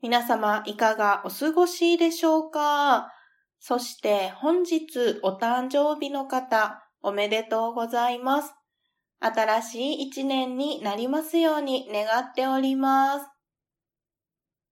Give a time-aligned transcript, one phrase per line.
[0.00, 3.10] 皆様いかがお過ごしでしょうか？
[3.58, 8.54] そして本日お誕生日の方おめでとうございます。
[9.18, 13.26] 新しい一年になりますように願っております。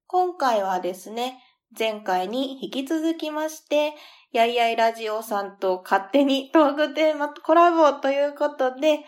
[0.06, 1.42] 今回はですね、
[1.77, 3.94] 前回に引き続きまして、
[4.32, 9.00] やいやいラジオさんと勝手にトークテーマコラボということで、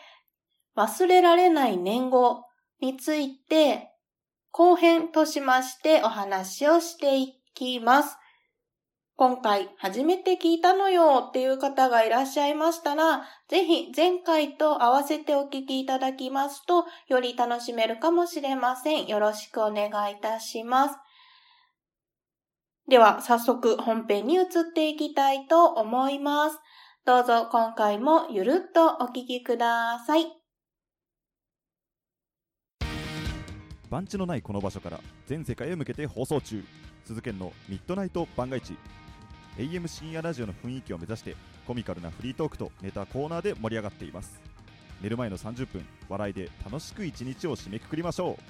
[0.76, 2.42] 忘れられない年号
[2.80, 3.87] について
[4.58, 8.16] 後編としましてお話をしていきます。
[9.14, 19.06] 今回初めて聞いたのよっていう方がいらっしゃいましたら、ぜひ前回と合わせてお聞きいただきますと、より楽しめるかもしれません。
[19.06, 20.96] よろしくお願いいたします。
[22.88, 26.58] では、早速本編に移っていきたいと思います。
[27.04, 30.37] どうぞ今回もゆるっとお聞きください。
[33.90, 36.62] 番地のないこの場所から全世界へ向けて放送中。
[37.04, 38.76] 鈴研のミッドナイト番外地
[39.56, 41.36] AM 深夜ラジオの雰囲気を目指して
[41.66, 44.40] コミカルなフリートークとネタコーナーで盛り上がっています。
[45.00, 48.42] 寝る前の30分笑いで楽しく一日を締めくくりましょう。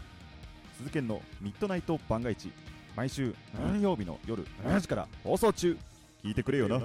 [0.79, 2.53] 鈴研のミッドナイト番外地
[2.97, 5.79] 毎週何曜日の夜7時から放送中。
[6.25, 6.81] 聞いてくれよな。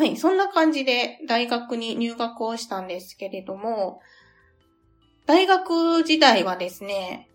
[0.00, 4.00] はい、そんな感じで大学に入学をしたんですけれども、
[5.26, 7.28] 大学時代はですね、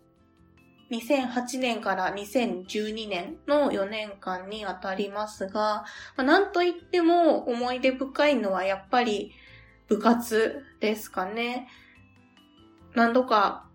[0.90, 5.84] 2008年から2012年の4年間にあたりますが、ま
[6.16, 9.30] あ、なんといっても思い出深いのはやっぱり
[9.86, 11.68] 部活ですかね。
[12.96, 13.68] 何度か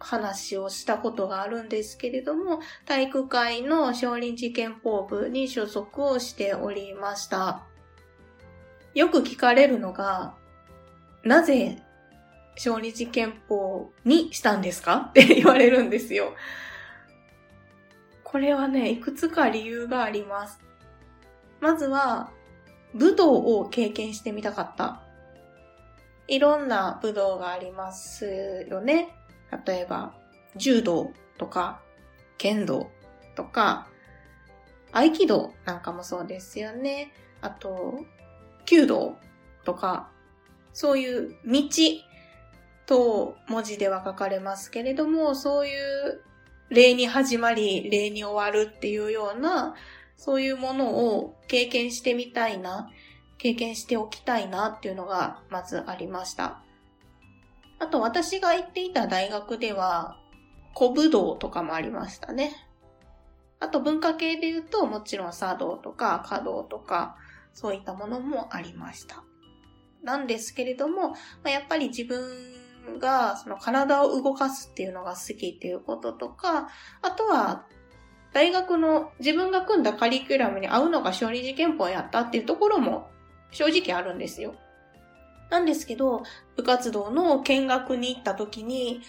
[0.00, 7.68] 話をしたことがあるんですけれども、体育会の少林寺拳法部に所属をしておりました。
[8.94, 10.34] よく聞かれるのが、
[11.22, 11.82] なぜ
[12.56, 15.06] 勝利寺憲法にしたんですか？
[15.10, 16.34] って言われるんですよ。
[18.22, 20.60] これはね、いくつか理由があります。
[21.60, 22.30] まずは、
[22.94, 25.02] 武道を経験してみたかった。
[26.26, 29.14] いろんな武道がありますよね。
[29.66, 30.14] 例えば、
[30.56, 31.80] 柔道とか、
[32.38, 32.90] 剣道
[33.34, 33.88] とか、
[34.92, 37.12] 合気道なんかもそうですよね。
[37.40, 38.04] あと、
[38.64, 39.16] 弓道
[39.64, 40.10] とか、
[40.72, 41.62] そういう道
[42.86, 46.22] と文字では書かれますけれども、そういう
[46.70, 49.74] 例に始まり、例に終わるっていうような、
[50.16, 52.90] そういうものを経験してみたいな、
[53.38, 56.62] 経験しておきたいなっていうのがまずありました。
[57.78, 60.16] あと私が行っていた大学では、
[60.76, 62.52] 古武道とかもありましたね。
[63.60, 67.16] あと文化系で言うと、もちろん茶道とか華道とか、
[67.54, 69.24] そういったものもありました。
[70.02, 71.16] なんですけれども、ま
[71.46, 72.20] あ、やっぱり自分
[72.98, 76.68] がその体を動かすっていうのが好きっていうこととか、
[77.00, 77.64] あとは
[78.34, 83.08] 大学の自分が組んだカリキュラムに合うのが勝利事件法やったっていうところも
[83.50, 84.54] 正直あるんですよ。
[85.50, 86.24] なんですけど、
[86.56, 89.02] 部活動の見学に行った時に、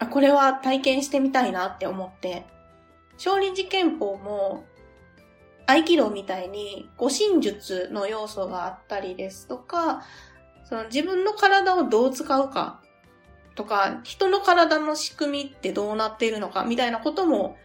[0.00, 2.44] あ、これは体験してみたいなって思って、
[3.18, 4.64] 少林寺拳法も
[5.72, 10.02] 合気道みたいに、護身術の要素があったりですとか、
[10.64, 12.82] その自分の体をどう使うか
[13.54, 17.56] とか、人の体の仕組みってどうなっているのかみたいなことも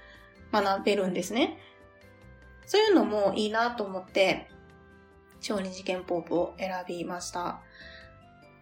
[0.52, 1.58] 学べるんですね。
[2.66, 4.50] そういうのもいいなと思って、
[5.40, 7.62] 小児事件ポープを選びました。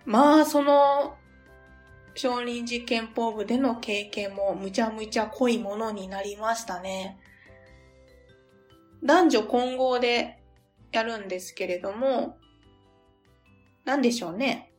[0.05, 1.15] まあ、その、
[2.13, 7.19] 少林寺拳法部での経験もむちゃむちゃ濃いものになりましたね。
[9.05, 10.41] 男女混合で
[10.91, 12.37] やるんですけれども、
[13.85, 14.73] なんでしょうね。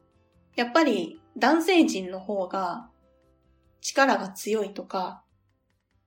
[0.57, 2.91] やっぱり男性陣の方が
[3.81, 5.23] 力が強いとか、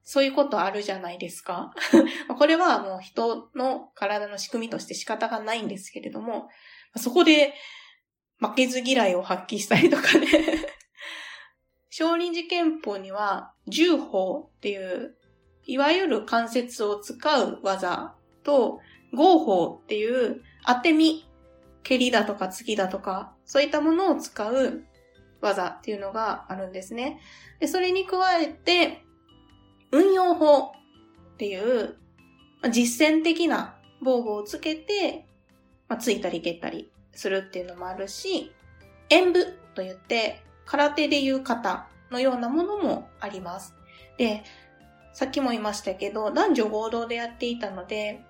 [0.03, 1.71] そういうことあるじゃないですか。
[2.37, 6.49] これはもう人の体の仕組みとして仕方がないんですけれども、
[6.97, 7.53] そこで
[8.39, 10.27] 負けず嫌いを発揮したりとかね。
[11.89, 15.15] 少林寺拳法には、重法っていう
[15.65, 18.79] いわゆる関節を使う技と、
[19.13, 21.25] 合法っていう当て身、
[21.83, 24.83] 蹴りだとか突きだとか、そういったものを使う
[25.41, 27.19] 技っていうのがあるんですね。
[27.59, 29.03] で、それに加えて、
[29.91, 30.71] 運用法
[31.33, 31.97] っていう
[32.71, 35.25] 実践的な防具をつけて、
[35.87, 38.51] まあ、ついたり蹴ったりするっていうのもあるし、
[39.09, 43.73] 演武と言って、空手でいう型のようなものもあります。
[44.17, 44.43] で、
[45.13, 48.21] さっきも言いましたけど、男女合同でやっていたので、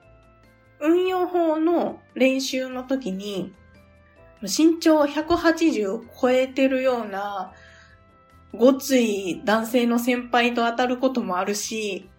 [0.79, 3.53] 運用法の練習の時に、
[4.41, 7.53] 身長180超えてるような、
[8.55, 12.09] ごつい男性の先輩と当たることもあるし、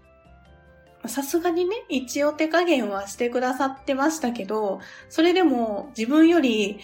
[1.06, 6.80] さすがにね、一応手加減はしてくださってましたけど、それでも自分より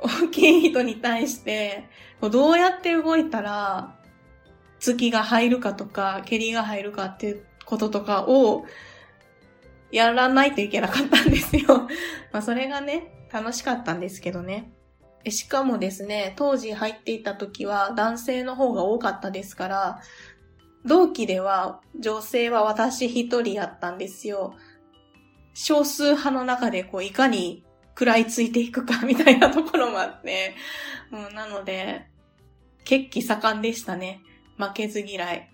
[0.00, 1.84] 大きい人に対して、
[2.20, 3.94] どうやって動いたら、
[4.82, 8.64] 突きが入るかとか、蹴りが入るかっていうこととかを、
[9.92, 11.88] やらないといけなかったんですよ。
[12.32, 14.72] まあそれがね、楽しかったんですけどね。
[15.28, 20.00] しかもですね、当時入っていた時は男性の方が多かったですから、
[20.84, 24.56] 同期では女性は私一人やったんですよ。
[25.54, 30.54] 少数派の中でこういかに食らいついていくかみたいなところもあって、
[31.12, 32.08] うん、なので、
[32.84, 34.22] 決起盛んでしたね。
[34.62, 35.48] 負けず嫌い。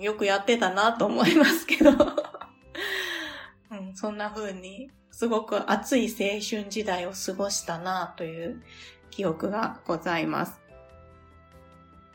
[0.00, 1.90] よくやってたなと思いますけど、
[3.70, 8.62] うん、そんな風にすごく熱い青春時代を過ごしたなという
[9.10, 10.60] 記憶がございます。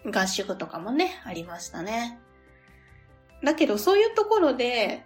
[0.06, 2.20] 合宿とかもね、ありましたね。
[3.44, 5.06] だけどそういうところで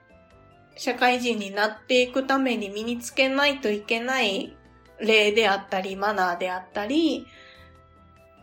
[0.78, 4.56] 社会人になっていくために身につけないといけない
[5.00, 7.26] 例であったり、マナーであったり、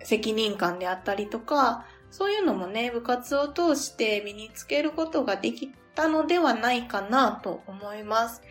[0.03, 8.43] 責任感であったりとか、そういうのもね、部活を通して身につけることができたのではないかなと思います。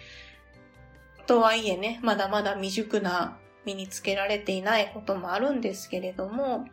[1.26, 6.68] とはいえね、まだまだ未熟な身につけられていないこともあるんですけれども、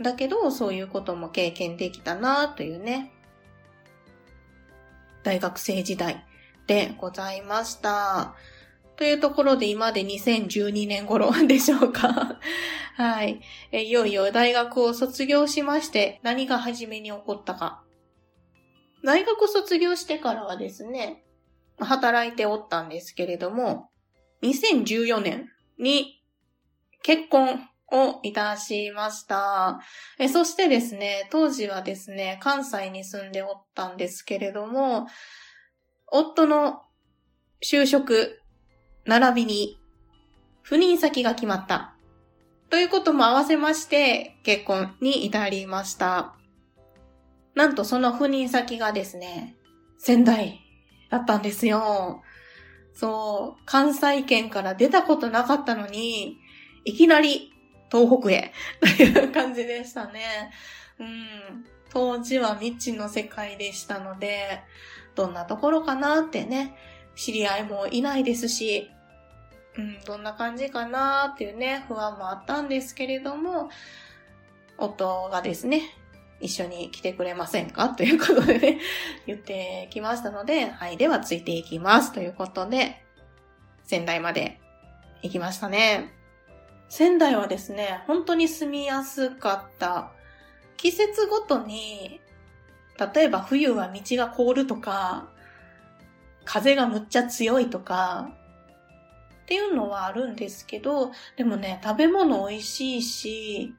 [0.00, 3.12] だけどそういうことも経験できたなというね、
[5.22, 6.24] 大学生時代
[6.66, 8.34] でございました。
[8.96, 12.38] というところで今で2012年頃でしょうか。
[12.96, 13.40] はい。
[13.72, 17.82] いよいよ大学を卒業しまして何が初めに起こったか。
[19.02, 21.24] 大学卒業してからはですね、
[21.78, 23.90] 働いておったんですけれども、
[24.42, 26.22] 2014年に
[27.02, 29.80] 結婚をいたしました。
[30.18, 35.06] えそしてですね、当時はですね、関西に住んでおったんですけれども、
[36.06, 36.82] 夫の
[37.62, 38.40] 就職、
[39.06, 39.80] 並びに
[40.62, 41.94] 不妊先が決まった。
[42.70, 46.34] ということも合わせまして結婚に至りました。
[47.54, 49.56] なんとその不妊先がですね、
[49.98, 50.60] 仙台
[51.10, 52.22] だったんですよ。
[52.94, 56.38] そう、関西圏から出たことなかったのに、
[56.84, 57.52] いきなり
[57.90, 60.50] 東北へという感じでしたね。
[60.98, 61.64] うん。
[61.90, 64.62] 当時は未知の世界でしたので、
[65.14, 66.74] どんなところかなってね、
[67.14, 68.90] 知り合いもいないですし、
[69.76, 73.70] うん、どんな感じかなっていうね、不安もあったんですけれども、
[74.78, 75.82] 夫がですね、
[76.40, 78.80] 一緒に来てくれませんかということでね、
[79.26, 83.04] 言ってきましたので、はい、ではついていきますということで、
[83.84, 84.60] 仙台まで
[85.22, 86.12] 行きましたね。
[86.88, 90.12] 仙台はですね、本当に住みやすかった。
[90.76, 92.20] 季節ごとに、
[93.14, 95.28] 例えば冬は道が凍るとか、
[96.44, 98.30] 風がむっちゃ強いとか、
[99.44, 103.74] っていうのはあるんですけど、でもね、食べ物美味しいし、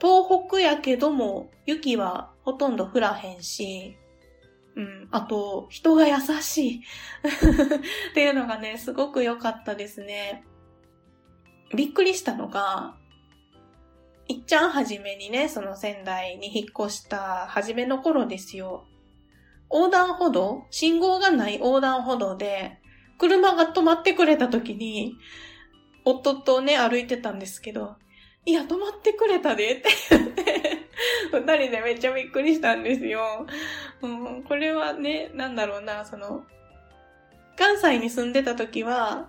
[0.00, 3.96] 東北やけども雪はほとんど降らへんし、
[4.76, 6.82] うん、あと、人が優しい
[8.10, 10.44] っていうのがね、すごく良かったですね。
[11.74, 12.96] びっくりしたのが、
[14.26, 18.86] いっちゃんはじめにね、その仙台に引っ越したはじめの頃ですよ。
[19.70, 22.80] 横断歩道信号がない横断歩道で、
[23.18, 25.16] 車が止まってくれた時に、
[26.04, 27.96] 夫とね、歩いてたんですけど、
[28.46, 30.88] いや、止まってくれたでって言って、
[31.32, 33.46] 二人でめっちゃびっくりしたんですよ。
[34.02, 36.44] うん、これはね、なんだろうな、その、
[37.56, 39.28] 関西に住んでた時は、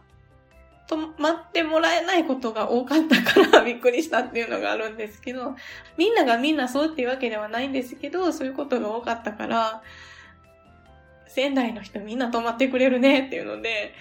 [0.87, 5.55] 止まってもらえないことが多かったから びっくりしたっていうのがあるんですけど、
[5.97, 9.81] みんながみんなそうっていうわけではないんですけど、そういうことが多かったから、
[11.35, 13.93] 仙台の人みんな泊まってくれるねっていうので、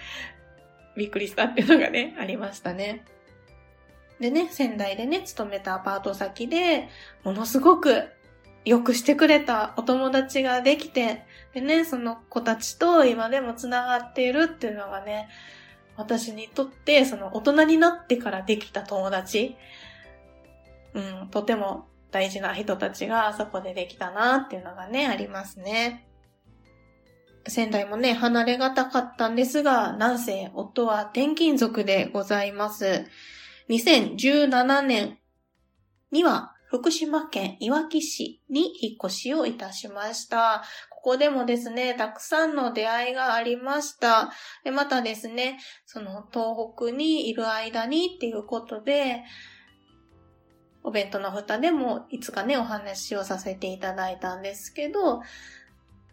[0.95, 3.03] びっくりしたっていうのがね、 ありましたね。
[4.21, 6.87] でね、仙台でね、勤めたアパート先で、
[7.25, 8.05] ものすごく
[8.63, 15.27] 良くしてくれたお友達ができて、でね、その子たちと今でも繋がっているっていうのがね、
[15.97, 19.57] 私にとって、その大人になってからできた友達、
[20.93, 26.07] うん、とても大事な人たちがあそこでできたなっていうのがね、ありますね。
[27.47, 33.05] 仙台もね、離れがたかったんですが、なんせ夫は転勤族でございます。
[33.69, 35.17] 2017年
[36.11, 40.63] には福島県いわき市に引っ越しをいたしました。
[40.89, 44.31] ここでもですね、たくさんの出会いがありました。
[44.63, 49.23] でまたですね、その東北にいる間にっていうことで、
[50.83, 55.21] お弁当の蓋でもいつかね、お話をさせていただいたんですけど、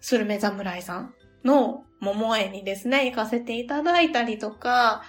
[0.01, 5.03] スルメ侍さんの桃園にですね、行かせていただいたりとか、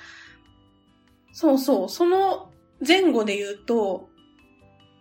[1.34, 2.52] そうそう、その
[2.86, 4.10] 前後で言うと、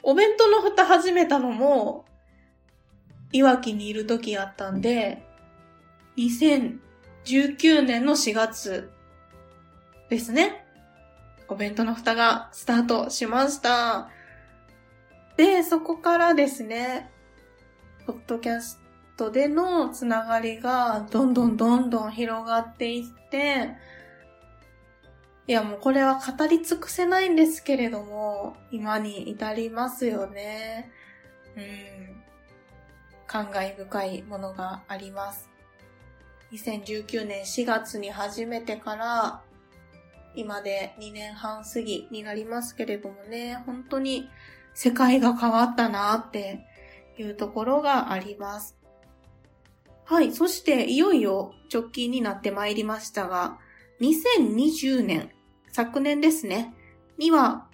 [0.03, 2.07] お弁当の蓋始めたのも、
[3.33, 5.23] いわきにいる時やったんで、
[6.17, 8.91] 2019年の4月
[10.11, 10.67] ですね。
[11.49, 14.11] お弁当の蓋がスタートしました。
[15.37, 17.11] で、そこからですね、
[18.07, 18.82] ポッドキャス
[19.16, 23.71] トでのつながりがどんどんどんどん広がっていって、
[25.47, 30.90] いやもうこれは語り尽くせないんですけれども、今に至りますよね。
[31.57, 32.23] うん。
[33.26, 35.49] 感慨深いものがあります。
[36.52, 39.42] 2019年4月に始めてから、
[40.35, 44.28] 今で2年半過ぎになりますけれどもね、本当に
[44.75, 46.66] 世界が変わったなって
[47.19, 48.76] いうところがあります。
[50.12, 50.31] はい。
[50.31, 53.59] そして、いよいよ直近になってまいりましたが、
[54.02, 55.31] 2020年、
[55.73, 56.75] 昨年ですね、
[57.16, 57.66] には、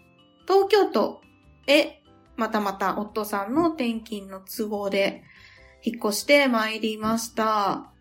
[0.46, 1.20] 東京都
[1.66, 2.00] へ、
[2.36, 5.24] またまた夫さんの転勤の都合で、
[5.82, 7.92] 引っ越してまいりました。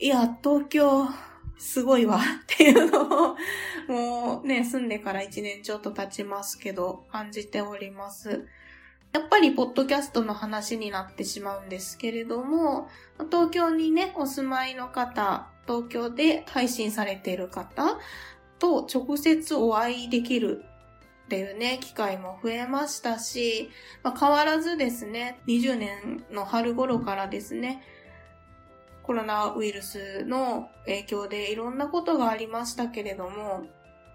[0.00, 1.06] いや、東京、
[1.56, 3.36] すごいわ っていうのを、
[3.86, 8.44] もうね、住んでから1年ちょっと経ちますけど、感じております。
[9.12, 12.88] やっぱりポッドキャストの話になってしまうんですけれども、
[13.30, 17.98] 東京にね、お住まいの方、東京で配信されている方
[18.58, 20.64] と直接お会いできる
[21.26, 23.70] っていうね、機会も増えましたし、
[24.02, 27.82] まあ、変わらずですね、20年の春頃からですね、
[29.02, 33.66] コロナウイルスの影響でいろんなことがありましたけれども、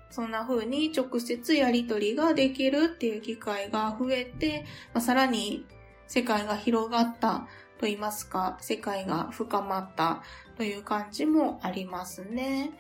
[0.10, 5.66] そんな風に直接やりとりができるっていう機会が増えて、まあ、さらに
[6.08, 7.48] 世界が広がった
[7.80, 10.24] と言いますか、世界が深まった
[10.56, 12.72] という感じもありますね。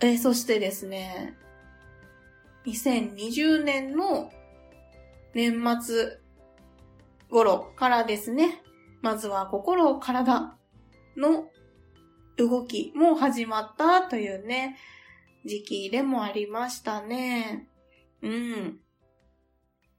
[0.00, 1.36] えそしてですね、
[2.66, 4.32] 2020年の
[5.34, 6.18] 年末
[7.30, 8.62] 頃からですね、
[9.02, 10.56] まずは心、体
[11.16, 11.48] の
[12.36, 14.76] 動きも始まったというね、
[15.44, 17.68] 時期でもありましたね。
[18.22, 18.80] うん。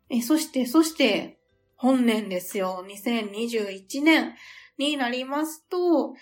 [0.10, 1.40] え、そして、そして、
[1.76, 2.86] 本年ですよ。
[2.88, 4.36] 2021年
[4.78, 6.14] になりますと、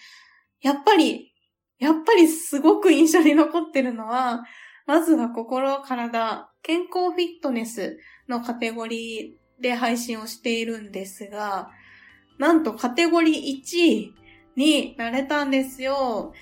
[0.62, 1.34] やっぱり、
[1.80, 4.44] やっぱりすごく印象に残ってるのは、
[4.86, 11.70] まずは心、体、健康フィットネスのカテゴリーで配信をしているんですが、
[12.40, 14.14] なんとカテゴリー1位
[14.56, 16.34] になれたんですよ。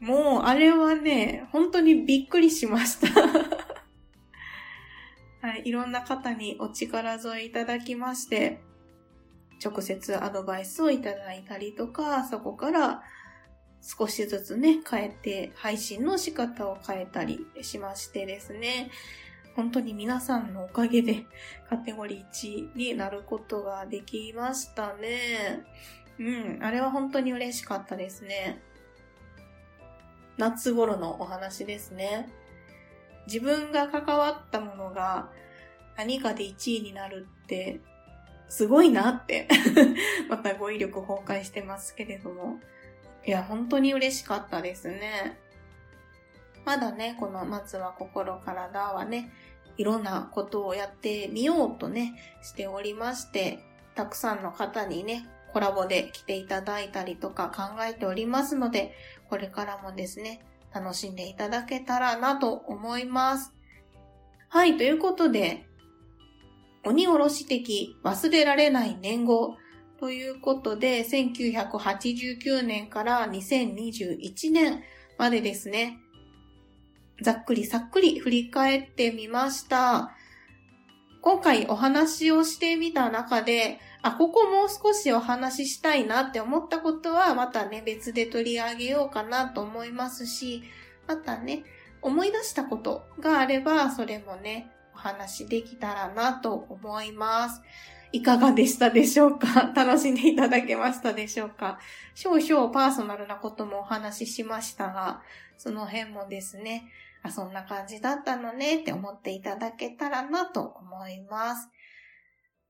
[0.00, 3.08] もう、あれはね、本当にびっくりしました
[5.46, 8.60] はい、いろんな方にお力添えいただきまして、
[9.64, 13.02] 直接アドバイスをいただいたりとか、そこから
[13.80, 18.90] 少しずつね、変えて、配信の仕方を変えたりしましてですね、
[19.54, 21.24] 本当に皆さんのおかげで
[21.70, 25.64] カテゴリー1になることができましたね。
[26.18, 28.60] うん、あれは本当に嬉しかったですね。
[30.38, 32.28] 夏頃のお話ですね。
[33.26, 35.30] 自分が関わったものが
[35.96, 37.80] 何かで1位になるって、
[38.48, 39.48] すごいなって
[40.28, 42.60] また語彙力崩壊してますけれども。
[43.26, 45.36] いや、本当に嬉しかったですね。
[46.64, 49.32] まだね、このまずは心体はね、
[49.76, 53.58] いろんなことをやってみようとね、しておりまして、
[53.96, 58.94] たくさんの方にね、コラボで来ていただいたりとか考えておりますので、
[59.28, 60.40] これからもですね、
[60.74, 63.52] 楽しんでいただけたらなと思います。
[64.48, 65.66] はい、ということで、
[66.84, 69.56] 鬼おろし的忘れられない年号
[69.98, 74.82] ということで、1989年から2021年
[75.18, 75.98] までですね、
[77.22, 80.12] ざっくりさっくり振り返ってみました。
[81.22, 90.62] 今回お話をしてみた中で、あ、ここもう少しお話ししたいなって思ったことは、またね、別で取り上げようかなと思いますし、
[91.06, 91.64] またね、
[92.02, 97.60] 思い出したことがあれば、それもね、お話できたらなと思います。
[98.12, 99.72] いかがでしたでしょうか？
[99.74, 101.78] 楽しんでいただけましたでしょうか？
[102.14, 105.22] 少々パーソナルなこともお話ししましたが、
[105.58, 106.84] その辺もですね、
[107.22, 111.68] あ、そんな感じだったのねって思っていただけたらなと思います。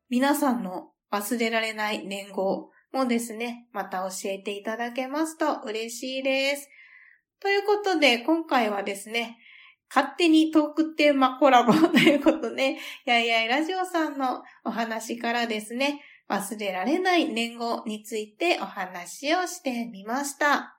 [0.08, 6.68] 皆さんの忘れられない年号もですね、また教えていただけますと嬉しいです。
[7.40, 9.38] ということで、今回はですね、
[9.88, 20.78] 勝手にトークテーマコラボ ということで、やいやいラジオさんのお話からですね、忘れられない年号についてお話をしてみました。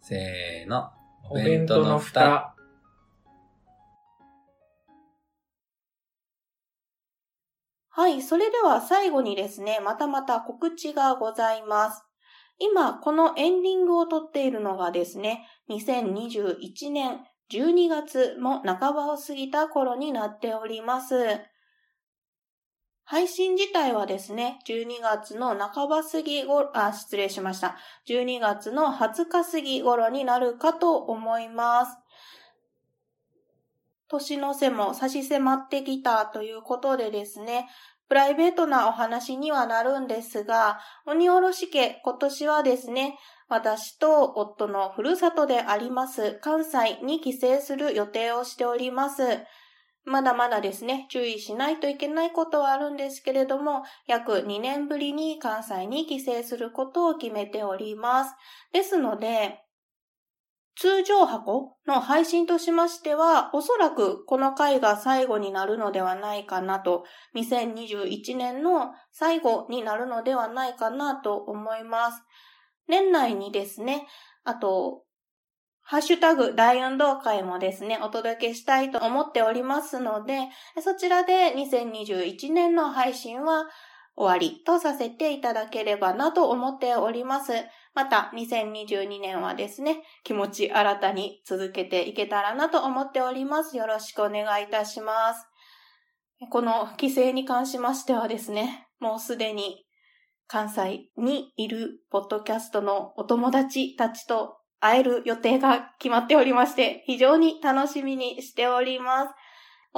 [0.00, 0.90] せーの。
[1.28, 2.55] お弁当の蓋。
[7.96, 12.04] はい、それでは最後にですね、またまた告知がございます。
[12.58, 21.40] 今、このエンディングを撮っているのがですね、2021年12月も半ばを過ぎた頃になっております。
[23.04, 27.78] 配信自体はですね、12月の半ば過ぎご、あ、失礼しました。
[28.10, 31.96] 12月の20日過ぎ頃になるかと思います。
[34.08, 37.68] 年の瀬も差し迫ってきたということでですね、
[38.08, 49.22] プライベートなお話にはなるんですが、鬼おろし家今年はですね、私と夫のふるさとであります関西に帰省する予定をしております。
[50.04, 58.34] まだまだですね、注意しないといけないことはあるんですけれども、約2年ぶりに関西に帰省することを決めております。
[58.72, 59.65] ですので、
[60.78, 67.04] 通常箱の配信としましては、おそらくこの回が最後になるのではないかなと、
[67.34, 72.22] 2021年の最後になるのではないかなと思います。
[72.88, 74.06] 年内にですね、
[74.44, 75.02] あと、
[75.80, 80.48] ハッシュタグ大運動会もですね、お届けしたいと思っておりますので、
[80.82, 83.66] そちらで2021年の配信は
[84.16, 87.52] 終わりとさせていただければなと思っております。
[87.96, 93.78] また、2022年はですね、気持ち新たに続けていけたらなと思っております。
[93.78, 95.46] よろしくお願いいたします。
[96.50, 99.86] この規制に関しましてはですね、もうすでに
[100.46, 109.34] 関西にいるポッドキャストのお友達たちと会える予定が決まっておりまして、非常に楽しみにしております。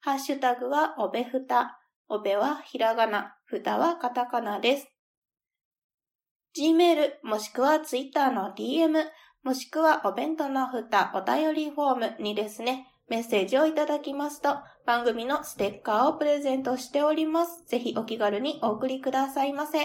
[0.00, 1.78] ハッシュタグは、おべふた。
[2.08, 4.88] おべはひらがな、ふたはカタカナです。
[6.58, 9.04] Gmail もしくは Twitter の DM
[9.44, 17.64] もしくはお弁当のふたお便りフォームにですね、メッセージをいただきますと、番組のステッカーをプレゼントしております。
[17.66, 19.78] ぜひお気軽にお送りくださいませ。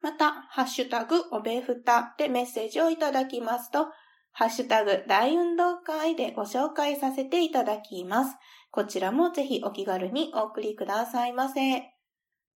[0.00, 3.86] また、ハッシュタグ、おべふたでメッセージをいただきますと、
[4.32, 8.36] ハッシュタグ、大運動会でご紹介させていただきます。
[8.70, 11.92] こちらもぜひお気軽にお送りくださいませ。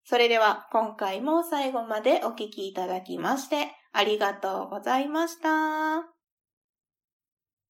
[0.05, 6.16] それでは、今回も最後までお聞きいただきまして、ありがとうございました。